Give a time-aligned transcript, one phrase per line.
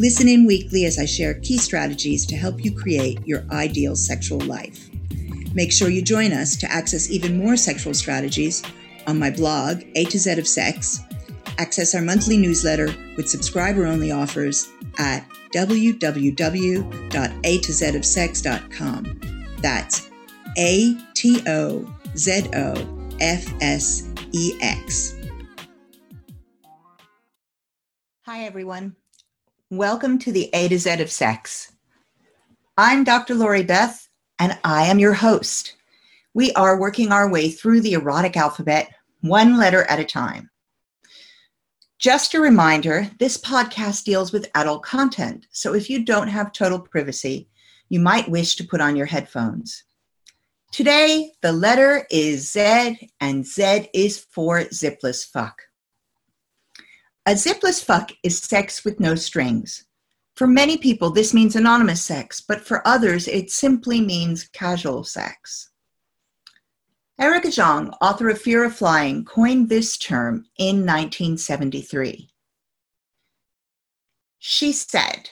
[0.00, 4.40] Listen in weekly as I share key strategies to help you create your ideal sexual
[4.40, 4.88] life.
[5.54, 8.62] Make sure you join us to access even more sexual strategies
[9.06, 11.00] on my blog, A to Z of Sex,
[11.58, 19.20] access our monthly newsletter with subscriber only offers at www.a to z of www.atozofsex.com.
[19.60, 20.10] That's
[20.56, 25.14] A T O Z O F S E X.
[28.24, 28.96] Hi, everyone.
[29.72, 31.70] Welcome to the A to Z of Sex.
[32.76, 33.36] I'm Dr.
[33.36, 34.08] Lori Beth,
[34.40, 35.76] and I am your host.
[36.34, 40.50] We are working our way through the erotic alphabet, one letter at a time.
[42.00, 46.80] Just a reminder this podcast deals with adult content, so if you don't have total
[46.80, 47.48] privacy,
[47.88, 49.84] you might wish to put on your headphones.
[50.72, 55.62] Today, the letter is Z, and Z is for zipless fuck.
[57.30, 59.84] A zipless fuck is sex with no strings.
[60.34, 65.70] For many people, this means anonymous sex, but for others, it simply means casual sex.
[67.20, 72.28] Erica Jong, author of Fear of Flying, coined this term in 1973.
[74.40, 75.30] She said,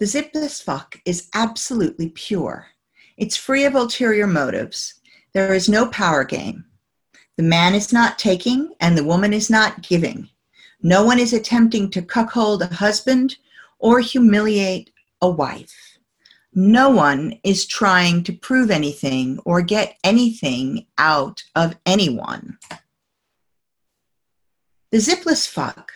[0.00, 2.66] The zipless fuck is absolutely pure.
[3.16, 5.00] It's free of ulterior motives.
[5.32, 6.66] There is no power game.
[7.38, 10.28] The man is not taking and the woman is not giving.
[10.82, 13.36] No one is attempting to cuckold a husband
[13.78, 15.98] or humiliate a wife.
[16.54, 22.58] No one is trying to prove anything or get anything out of anyone.
[24.90, 25.92] The zipless fuck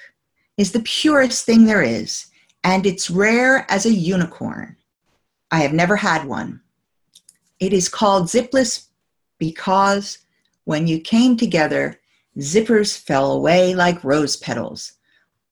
[0.56, 2.26] is the purest thing there is,
[2.64, 4.76] and it's rare as a unicorn.
[5.50, 6.60] I have never had one.
[7.60, 8.86] It is called zipless
[9.38, 10.18] because
[10.64, 12.00] when you came together,
[12.38, 14.92] Zippers fell away like rose petals.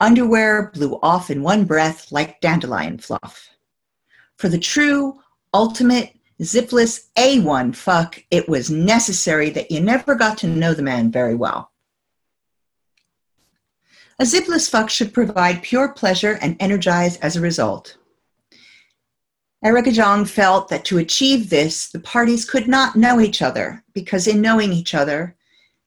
[0.00, 3.48] Underwear blew off in one breath like dandelion fluff.
[4.36, 5.20] For the true,
[5.54, 11.10] ultimate, zipless A1 fuck, it was necessary that you never got to know the man
[11.10, 11.70] very well.
[14.18, 17.96] A zipless fuck should provide pure pleasure and energize as a result.
[19.64, 24.26] Erica Jong felt that to achieve this, the parties could not know each other because
[24.26, 25.34] in knowing each other,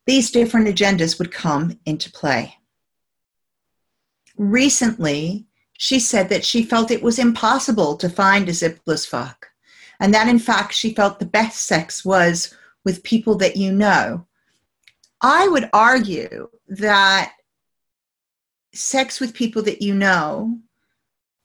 [0.08, 2.56] these different agendas would come into play.
[4.38, 9.50] Recently, she said that she felt it was impossible to find a zipless fuck,
[10.00, 14.26] and that in fact she felt the best sex was with people that you know.
[15.22, 17.34] I would argue that
[18.74, 20.58] sex with people that you know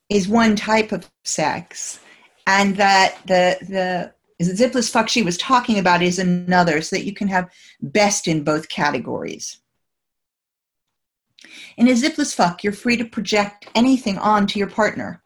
[0.09, 1.99] is one type of sex,
[2.47, 4.15] and that the the
[4.49, 7.51] is the zipless fuck she was talking about is another, so that you can have
[7.81, 9.61] best in both categories.
[11.77, 15.23] In a zipless fuck, you're free to project anything onto your partner.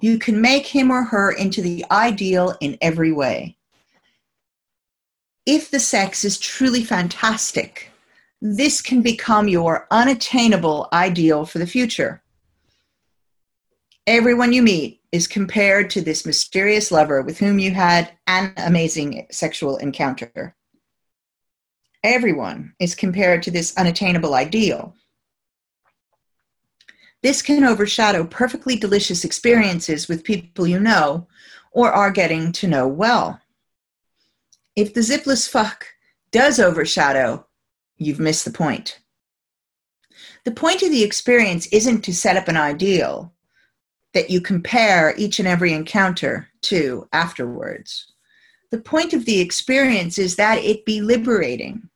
[0.00, 3.56] You can make him or her into the ideal in every way.
[5.46, 7.90] If the sex is truly fantastic,
[8.40, 12.22] this can become your unattainable ideal for the future.
[14.08, 19.26] Everyone you meet is compared to this mysterious lover with whom you had an amazing
[19.30, 20.56] sexual encounter.
[22.02, 24.94] Everyone is compared to this unattainable ideal.
[27.22, 31.28] This can overshadow perfectly delicious experiences with people you know
[31.70, 33.42] or are getting to know well.
[34.74, 35.84] If the zipless fuck
[36.30, 37.46] does overshadow,
[37.98, 39.00] you've missed the point.
[40.46, 43.34] The point of the experience isn't to set up an ideal,
[44.14, 48.12] that you compare each and every encounter to afterwards.
[48.70, 51.88] The point of the experience is that it be liberating.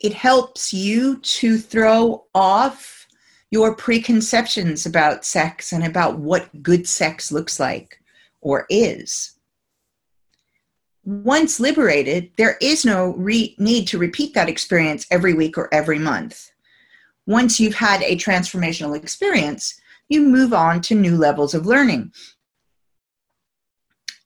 [0.00, 3.06] It helps you to throw off
[3.50, 8.00] your preconceptions about sex and about what good sex looks like
[8.40, 9.32] or is.
[11.04, 15.98] Once liberated, there is no re- need to repeat that experience every week or every
[15.98, 16.50] month.
[17.26, 22.12] Once you've had a transformational experience, you move on to new levels of learning.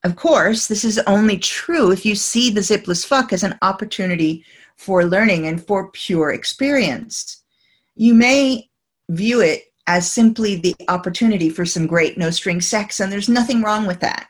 [0.02, 4.44] Of course, this is only true if you see the zipless fuck as an opportunity
[4.76, 7.42] for learning and for pure experience.
[7.96, 8.70] You may
[9.10, 13.60] view it as simply the opportunity for some great no string sex, and there's nothing
[13.62, 14.28] wrong with that.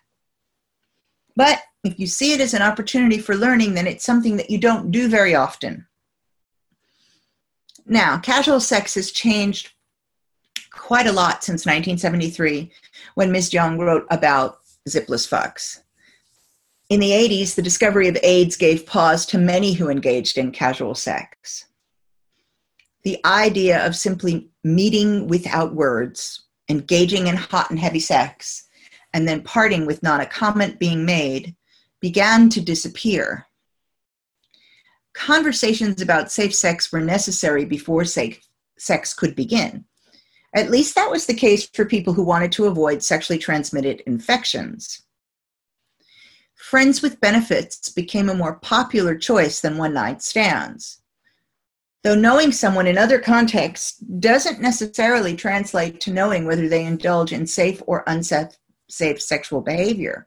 [1.37, 4.59] But if you see it as an opportunity for learning, then it's something that you
[4.59, 5.87] don't do very often.
[7.87, 9.71] Now, casual sex has changed
[10.73, 12.71] quite a lot since 1973
[13.15, 13.51] when Ms.
[13.51, 14.59] Jong wrote about
[14.89, 15.81] zipless fucks.
[16.89, 20.95] In the 80s, the discovery of AIDS gave pause to many who engaged in casual
[20.95, 21.67] sex.
[23.05, 28.67] The idea of simply meeting without words, engaging in hot and heavy sex,
[29.15, 31.55] and then parting with not a comment being made
[32.01, 33.47] began to disappear.
[35.13, 38.41] Conversations about safe sex were necessary before safe
[38.79, 39.85] sex could begin.
[40.55, 45.03] At least that was the case for people who wanted to avoid sexually transmitted infections.
[46.57, 51.01] Friends with benefits became a more popular choice than one night stands.
[52.03, 57.47] Though knowing someone in other contexts doesn't necessarily translate to knowing whether they indulge in
[57.47, 58.57] safe or unsafe
[58.89, 60.27] sexual behavior.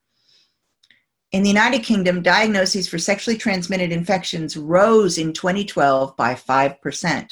[1.32, 7.32] In the United Kingdom, diagnoses for sexually transmitted infections rose in 2012 by 5%.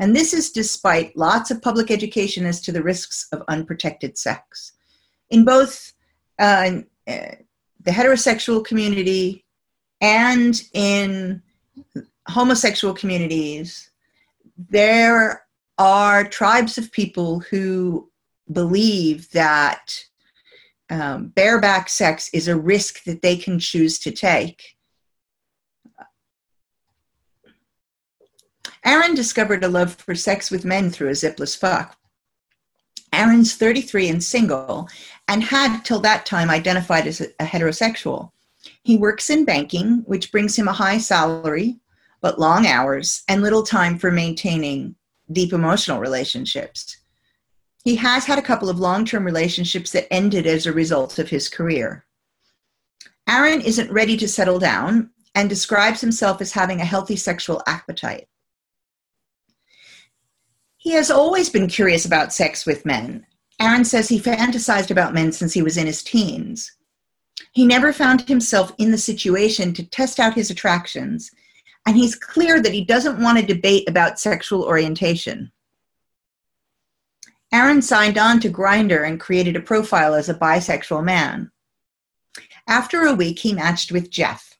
[0.00, 4.72] And this is despite lots of public education as to the risks of unprotected sex.
[5.30, 5.92] In both
[6.38, 9.44] uh, the heterosexual community
[10.00, 11.42] and in
[12.28, 13.90] homosexual communities,
[14.70, 15.44] there
[15.78, 18.10] are tribes of people who
[18.52, 19.92] believe that
[20.90, 24.73] um, bareback sex is a risk that they can choose to take.
[28.84, 31.96] Aaron discovered a love for sex with men through a zipless fuck.
[33.12, 34.88] Aaron's 33 and single,
[35.28, 38.32] and had till that time identified as a, heterosexual.
[38.82, 41.78] He works in banking, which brings him a high salary,
[42.20, 44.96] but long hours and little time for maintaining
[45.30, 46.98] deep emotional relationships.
[47.84, 51.28] He has had a couple of long term relationships that ended as a result of
[51.28, 52.04] his career.
[53.28, 58.28] Aaron isn't ready to settle down and describes himself as having a healthy sexual appetite.
[60.84, 63.24] He has always been curious about sex with men.
[63.58, 66.76] Aaron says he fantasized about men since he was in his teens.
[67.52, 71.30] He never found himself in the situation to test out his attractions,
[71.86, 75.50] and he's clear that he doesn't want to debate about sexual orientation.
[77.50, 81.50] Aaron signed on to Grindr and created a profile as a bisexual man.
[82.68, 84.58] After a week, he matched with Jeff.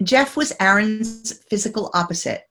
[0.00, 2.44] Jeff was Aaron's physical opposite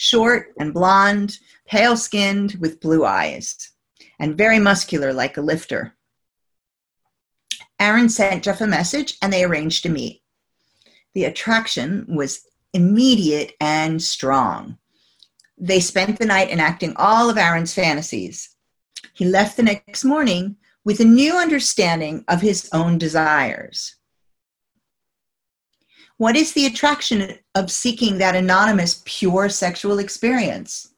[0.00, 3.72] short and blonde, pale skinned with blue eyes,
[4.18, 5.94] and very muscular like a lifter.
[7.78, 10.22] Aaron sent Jeff a message and they arranged to meet.
[11.12, 14.78] The attraction was immediate and strong.
[15.58, 18.56] They spent the night enacting all of Aaron's fantasies
[19.12, 23.96] he left the next morning with a new understanding of his own desires.
[26.20, 30.92] What is the attraction of seeking that anonymous, pure sexual experience?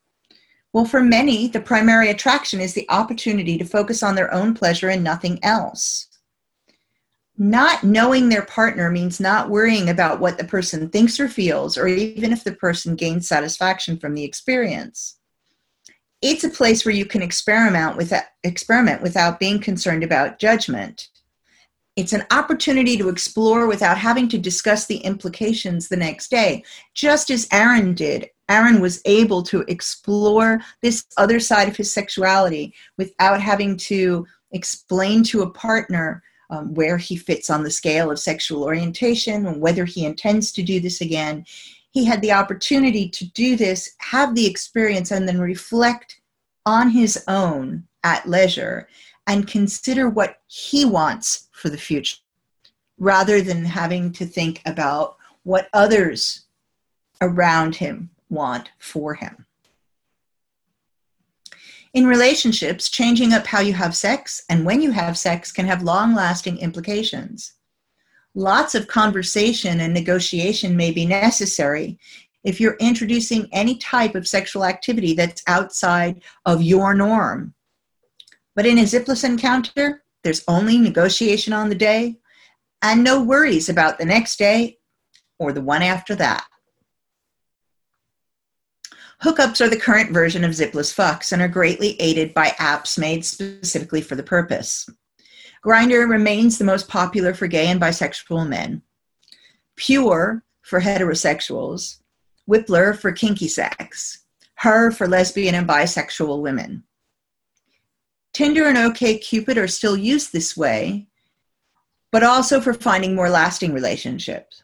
[0.73, 4.89] Well, for many, the primary attraction is the opportunity to focus on their own pleasure
[4.89, 6.09] and nothing else.
[7.39, 11.87] Not knowing their partner means not worrying about what the person thinks or feels, or
[11.87, 15.21] even if the person gains satisfaction from the experience
[16.23, 18.13] it's a place where you can experiment with
[18.45, 21.09] experiment without being concerned about judgment
[21.97, 27.31] it's an opportunity to explore without having to discuss the implications the next day just
[27.31, 28.29] as aaron did.
[28.49, 35.23] Aaron was able to explore this other side of his sexuality without having to explain
[35.25, 39.87] to a partner um, where he fits on the scale of sexual orientation and whether
[39.87, 41.47] he intends to do this again.
[41.93, 46.21] He had the opportunity to do this, have the experience, and then reflect
[46.67, 48.89] on his own at leisure
[49.27, 52.19] and consider what he wants for the future
[52.99, 56.43] rather than having to think about what others
[57.21, 59.47] around him want for him.
[61.95, 65.83] In relationships, changing up how you have sex and when you have sex can have
[65.83, 67.55] long lasting implications
[68.35, 71.99] lots of conversation and negotiation may be necessary
[72.45, 77.55] if you're introducing any type of sexual activity that's outside of your norm.
[78.57, 82.19] But in a zipless encounter, there's only negotiation on the day
[82.83, 84.79] and no worries about the next day
[85.39, 86.45] or the one after that.
[89.23, 93.25] Hookups are the current version of zipless fucks and are greatly aided by apps made
[93.25, 94.89] specifically for the purpose.
[95.65, 98.83] Grindr remains the most popular for gay and bisexual men.
[99.77, 102.01] Pure for heterosexuals.
[102.51, 104.25] Whiplr for kinky sex.
[104.57, 106.83] Her for lesbian and bisexual women.
[108.33, 111.07] Tinder and OKCupid are still used this way,
[112.11, 114.63] but also for finding more lasting relationships.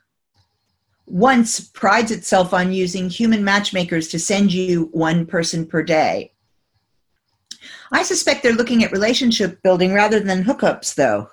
[1.06, 6.32] Once prides itself on using human matchmakers to send you one person per day.
[7.90, 11.30] I suspect they're looking at relationship building rather than hookups, though.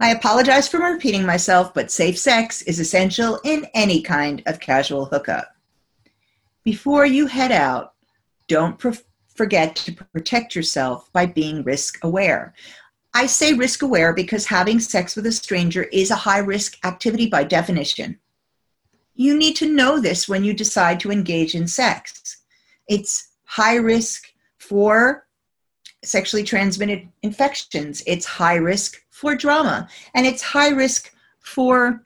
[0.00, 5.06] I apologize for repeating myself, but safe sex is essential in any kind of casual
[5.06, 5.48] hookup.
[6.62, 7.94] Before you head out,
[8.46, 8.92] don't pro-
[9.38, 12.52] forget to protect yourself by being risk aware.
[13.14, 17.28] I say risk aware because having sex with a stranger is a high risk activity
[17.28, 18.18] by definition.
[19.14, 22.42] You need to know this when you decide to engage in sex.
[22.88, 24.24] It's high risk
[24.58, 25.26] for
[26.04, 32.04] sexually transmitted infections, it's high risk for drama, and it's high risk for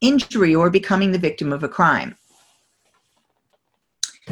[0.00, 2.17] injury or becoming the victim of a crime.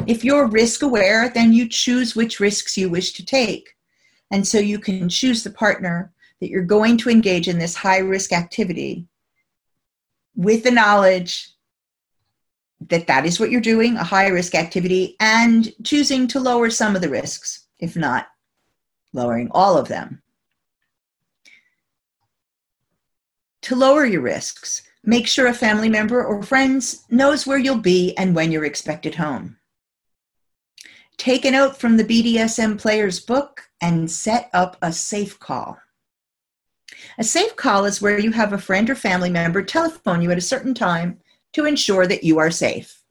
[0.05, 3.75] If you're risk aware, then you choose which risks you wish to take.
[4.31, 7.99] And so you can choose the partner that you're going to engage in this high
[7.99, 9.07] risk activity
[10.35, 11.49] with the knowledge
[12.89, 16.95] that that is what you're doing, a high risk activity, and choosing to lower some
[16.95, 18.27] of the risks, if not
[19.13, 20.21] lowering all of them.
[23.63, 28.15] To lower your risks, make sure a family member or friends knows where you'll be
[28.15, 29.57] and when you're expected home.
[31.17, 35.77] Take a note from the BDSM Player's book and set up a safe call.
[37.17, 40.37] A safe call is where you have a friend or family member telephone you at
[40.37, 41.19] a certain time
[41.53, 43.01] to ensure that you are safe.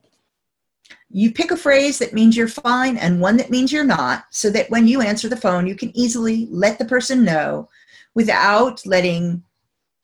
[1.10, 4.50] You pick a phrase that means you're fine and one that means you're not, so
[4.50, 7.68] that when you answer the phone, you can easily let the person know
[8.14, 9.42] without letting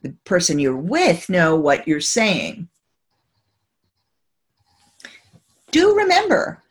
[0.02, 2.68] the person you're with know what you're saying.
[5.70, 6.61] Do remember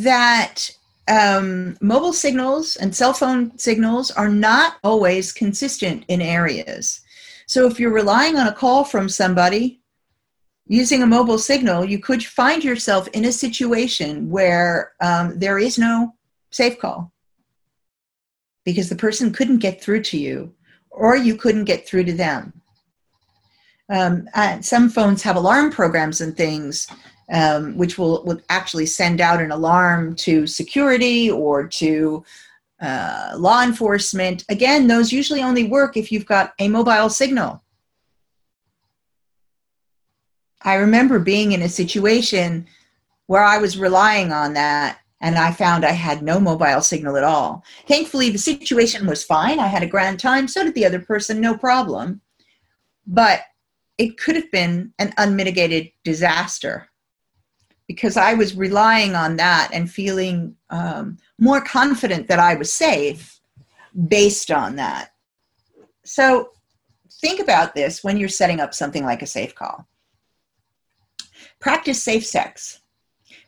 [0.00, 0.70] that
[1.08, 7.02] um, mobile signals and cell phone signals are not always consistent in areas.
[7.46, 9.82] So if you're relying on a call from somebody
[10.66, 15.78] using a mobile signal, you could find yourself in a situation where um, there is
[15.78, 16.14] no
[16.50, 17.12] safe call
[18.64, 20.54] because the person couldn't get through to you
[20.90, 22.52] or you couldn't get through to them.
[23.90, 24.26] Um,
[24.62, 26.86] some phones have alarm programs and things
[27.32, 32.22] um, which will, will actually send out an alarm to security or to
[32.80, 34.44] uh, law enforcement.
[34.50, 37.62] Again, those usually only work if you've got a mobile signal.
[40.60, 42.66] I remember being in a situation
[43.26, 47.24] where I was relying on that and I found I had no mobile signal at
[47.24, 47.64] all.
[47.88, 49.58] Thankfully, the situation was fine.
[49.58, 50.48] I had a grand time.
[50.48, 52.20] So did the other person, no problem.
[53.06, 53.42] But
[53.96, 56.88] it could have been an unmitigated disaster
[57.92, 63.38] because I was relying on that and feeling um, more confident that I was safe
[64.08, 65.12] based on that.
[66.02, 66.52] So
[67.20, 69.86] think about this when you're setting up something like a safe call.
[71.60, 72.80] Practice safe sex.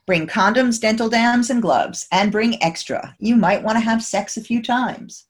[0.07, 3.17] Bring condoms, dental dams, and gloves, and bring extra.
[3.19, 5.25] You might want to have sex a few times.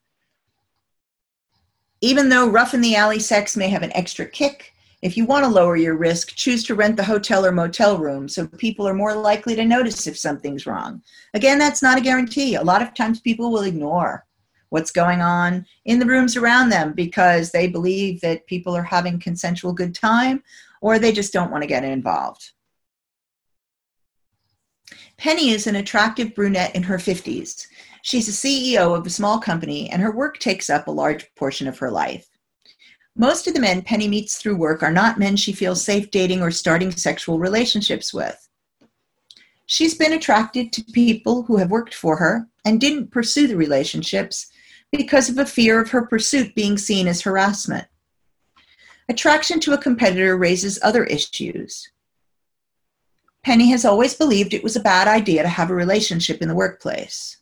[2.00, 4.73] Even though rough in the alley sex may have an extra kick,
[5.04, 8.26] if you want to lower your risk, choose to rent the hotel or motel room
[8.26, 11.02] so people are more likely to notice if something's wrong.
[11.34, 12.54] Again, that's not a guarantee.
[12.54, 14.24] A lot of times people will ignore
[14.70, 19.20] what's going on in the rooms around them because they believe that people are having
[19.20, 20.42] consensual good time
[20.80, 22.52] or they just don't want to get involved.
[25.18, 27.66] Penny is an attractive brunette in her 50s.
[28.00, 31.68] She's a CEO of a small company, and her work takes up a large portion
[31.68, 32.26] of her life.
[33.16, 36.42] Most of the men Penny meets through work are not men she feels safe dating
[36.42, 38.48] or starting sexual relationships with.
[39.66, 44.50] She's been attracted to people who have worked for her and didn't pursue the relationships
[44.90, 47.86] because of a fear of her pursuit being seen as harassment.
[49.08, 51.90] Attraction to a competitor raises other issues.
[53.44, 56.54] Penny has always believed it was a bad idea to have a relationship in the
[56.54, 57.38] workplace.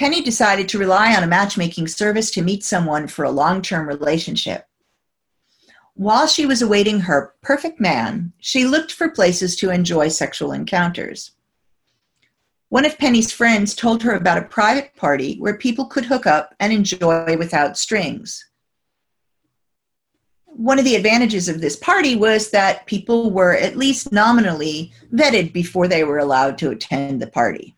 [0.00, 3.86] Penny decided to rely on a matchmaking service to meet someone for a long term
[3.86, 4.66] relationship.
[5.92, 11.32] While she was awaiting her perfect man, she looked for places to enjoy sexual encounters.
[12.70, 16.54] One of Penny's friends told her about a private party where people could hook up
[16.60, 18.48] and enjoy without strings.
[20.46, 25.52] One of the advantages of this party was that people were at least nominally vetted
[25.52, 27.76] before they were allowed to attend the party.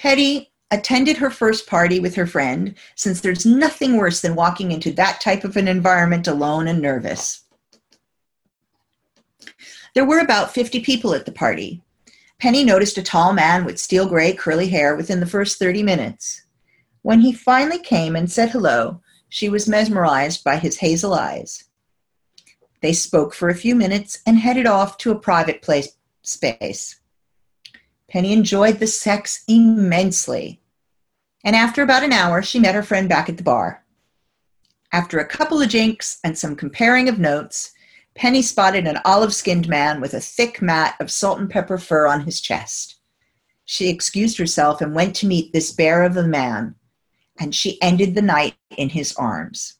[0.00, 4.90] Penny attended her first party with her friend, since there's nothing worse than walking into
[4.92, 7.44] that type of an environment alone and nervous.
[9.94, 11.82] There were about 50 people at the party.
[12.38, 16.44] Penny noticed a tall man with steel gray curly hair within the first 30 minutes.
[17.02, 21.64] When he finally came and said hello, she was mesmerized by his hazel eyes.
[22.80, 25.92] They spoke for a few minutes and headed off to a private place
[26.22, 26.99] space.
[28.10, 30.60] Penny enjoyed the sex immensely.
[31.44, 33.84] And after about an hour, she met her friend back at the bar.
[34.92, 37.70] After a couple of jinks and some comparing of notes,
[38.16, 42.08] Penny spotted an olive skinned man with a thick mat of salt and pepper fur
[42.08, 42.96] on his chest.
[43.64, 46.74] She excused herself and went to meet this bear of a man,
[47.38, 49.78] and she ended the night in his arms.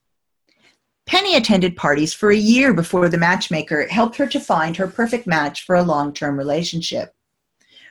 [1.04, 5.26] Penny attended parties for a year before the matchmaker helped her to find her perfect
[5.26, 7.12] match for a long term relationship.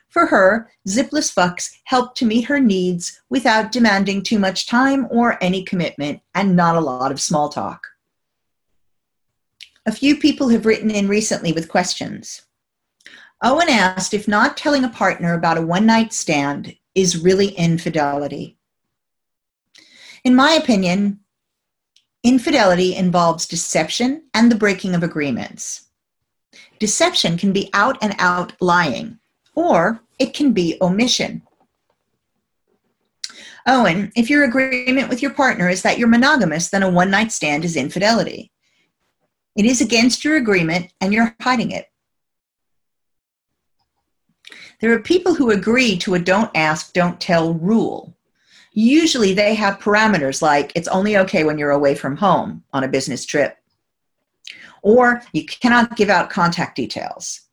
[0.09, 5.41] For her, Zipless Fucks helped to meet her needs without demanding too much time or
[5.41, 7.81] any commitment and not a lot of small talk.
[9.85, 12.41] A few people have written in recently with questions.
[13.43, 18.57] Owen asked if not telling a partner about a one night stand is really infidelity.
[20.23, 21.19] In my opinion,
[22.23, 25.87] Infidelity involves deception and the breaking of agreements.
[26.77, 29.18] Deception can be out and out lying,
[29.59, 31.41] or it can be omission.
[33.67, 37.31] Owen, if your agreement with your partner is that you're monogamous, then a one night
[37.31, 38.51] stand is infidelity.
[39.55, 41.87] It is against your agreement and you're hiding it.
[44.79, 48.15] There are people who agree to a don't ask, don't tell rule
[48.71, 52.87] usually they have parameters like it's only okay when you're away from home on a
[52.87, 53.57] business trip,
[54.81, 57.48] or you cannot give out contact details.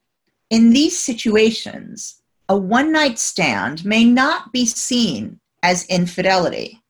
[0.51, 6.81] In these situations, a one night stand may not be seen as infidelity.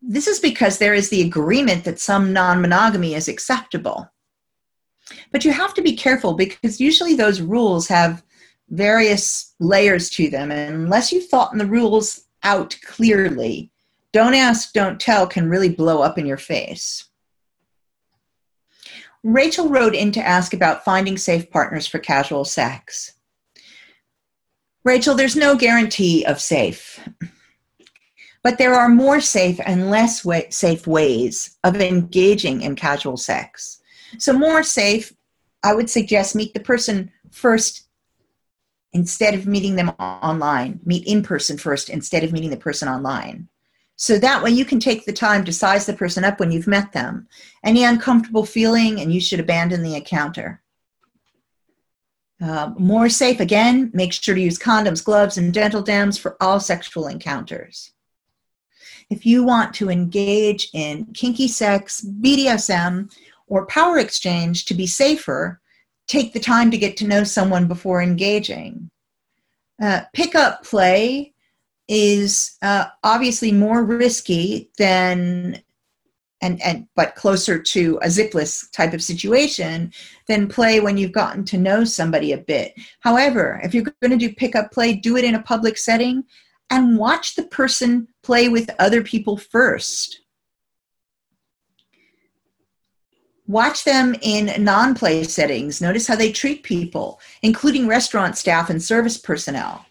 [0.00, 4.10] This is because there is the agreement that some non monogamy is acceptable.
[5.30, 8.22] But you have to be careful because usually those rules have
[8.70, 10.50] various layers to them.
[10.50, 13.70] And unless you've thought the rules out clearly,
[14.12, 17.09] don't ask, don't tell can really blow up in your face.
[19.22, 23.12] Rachel wrote in to ask about finding safe partners for casual sex.
[24.82, 27.06] Rachel, there's no guarantee of safe,
[28.42, 33.82] but there are more safe and less safe ways of engaging in casual sex.
[34.18, 35.12] So, more safe,
[35.62, 37.88] I would suggest meet the person first
[38.94, 40.80] instead of meeting them online.
[40.84, 43.49] Meet in person first instead of meeting the person online.
[44.00, 46.66] So that way you can take the time to size the person up when you've
[46.66, 47.28] met them.
[47.62, 50.62] Any uncomfortable feeling, and you should abandon the encounter.
[52.40, 56.58] Uh, more safe again, make sure to use condoms, gloves, and dental dams for all
[56.58, 57.92] sexual encounters.
[59.10, 63.14] If you want to engage in kinky sex, BDSM,
[63.48, 65.60] or power exchange to be safer,
[66.06, 68.90] take the time to get to know someone before engaging.
[69.78, 71.29] Uh, pickup play
[71.90, 75.60] is uh, obviously more risky than
[76.40, 79.92] and, and but closer to a zipless type of situation
[80.26, 82.74] than play when you've gotten to know somebody a bit.
[83.00, 86.24] However, if you're going to do pickup play, do it in a public setting
[86.70, 90.20] and watch the person play with other people first.
[93.48, 95.80] Watch them in non play settings.
[95.80, 99.84] Notice how they treat people, including restaurant staff and service personnel.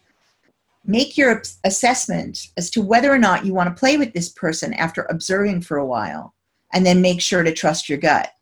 [0.84, 4.72] Make your assessment as to whether or not you want to play with this person
[4.74, 6.34] after observing for a while,
[6.72, 8.32] and then make sure to trust your gut.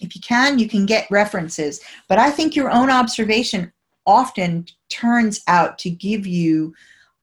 [0.00, 3.72] If you can, you can get references, but I think your own observation
[4.04, 6.74] often turns out to give you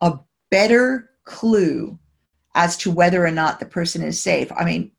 [0.01, 0.17] a
[0.49, 1.99] better clue
[2.55, 4.51] as to whether or not the person is safe.
[4.57, 4.91] I mean,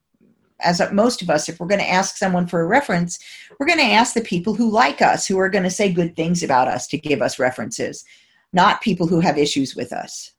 [0.60, 3.18] as most of us, if we're going to ask someone for a reference,
[3.58, 6.14] we're going to ask the people who like us, who are going to say good
[6.14, 8.04] things about us to give us references,
[8.52, 10.32] not people who have issues with us.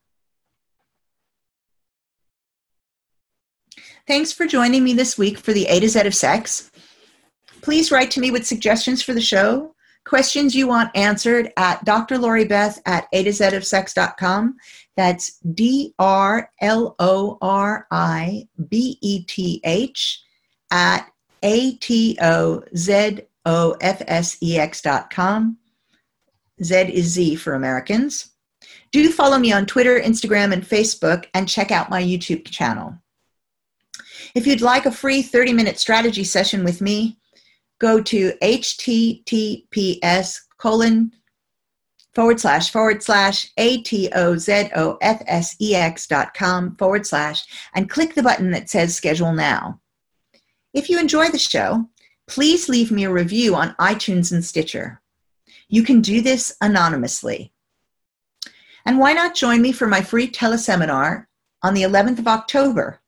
[4.08, 6.71] Thanks for joining me this week for the A to Z of Sex.
[7.62, 12.80] Please write to me with suggestions for the show, questions you want answered at drloribeth
[12.86, 14.58] at a to z of sex.com.
[14.97, 20.21] That's D R L O R I B E T H
[20.71, 21.08] at
[21.43, 25.58] A T O Z O F S E X dot com.
[26.63, 28.32] Z is Z for Americans.
[28.91, 32.97] Do follow me on Twitter, Instagram, and Facebook, and check out my YouTube channel.
[34.36, 37.17] If you'd like a free 30 minute strategy session with me,
[37.80, 41.12] go to https colon
[42.13, 43.97] forward slash forward slash A-T-O-Z-O-F-S-E-X
[46.08, 47.43] dot com forward slash
[47.74, 49.80] and click the button that says schedule now.
[50.74, 51.89] If you enjoy the show,
[52.28, 55.01] please leave me a review on iTunes and Stitcher.
[55.72, 57.54] You can do this anonymously.
[58.86, 61.28] And why not join me for my free teleseminar
[61.64, 63.00] on the 11th of October?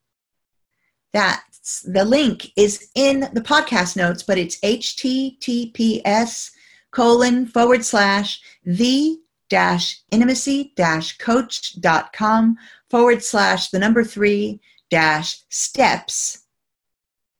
[1.11, 6.51] That's the link is in the podcast notes, but it's https
[6.91, 12.57] colon forward slash the dash intimacy dash coach.com
[12.89, 16.45] forward slash the number three dash steps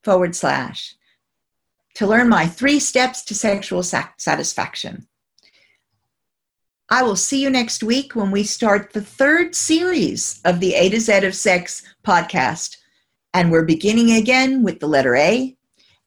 [0.04, 0.96] forward slash
[1.96, 5.08] to learn my three steps to sexual satisfaction.
[6.94, 10.90] I will see you next week when we start the third series of the A
[10.90, 12.78] to Z of Sex podcast.
[13.34, 15.58] And we're beginning again with the letter A.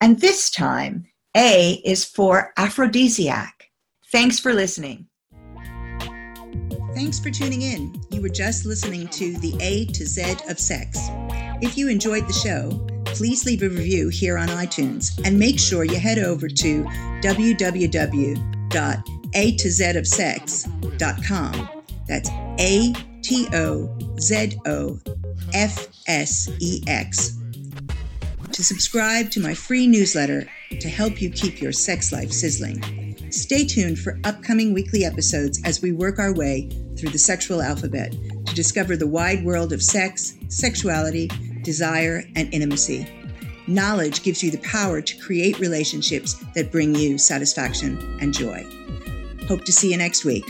[0.00, 1.04] And this time,
[1.36, 3.68] A is for aphrodisiac.
[4.12, 5.08] Thanks for listening.
[6.94, 8.00] Thanks for tuning in.
[8.12, 11.00] You were just listening to the A to Z of Sex.
[11.60, 15.82] If you enjoyed the show, please leave a review here on iTunes and make sure
[15.82, 16.84] you head over to
[17.24, 18.56] www
[19.36, 21.68] a to Z of sex.com.
[22.08, 24.98] That's A T O Z O
[25.52, 27.38] F S E X.
[28.52, 30.48] To subscribe to my free newsletter
[30.80, 33.14] to help you keep your sex life sizzling.
[33.30, 38.12] Stay tuned for upcoming weekly episodes as we work our way through the sexual alphabet
[38.46, 41.28] to discover the wide world of sex, sexuality,
[41.62, 43.06] desire, and intimacy.
[43.66, 48.64] Knowledge gives you the power to create relationships that bring you satisfaction and joy.
[49.48, 50.44] Hope to see you next week.